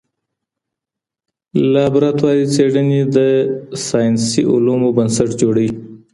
لابراتواري 1.71 2.45
څېړني 2.53 3.01
د 3.15 3.17
ساینسي 3.87 4.41
علومو 4.51 4.89
بنسټ 4.97 5.29
جوړوي. 5.41 5.69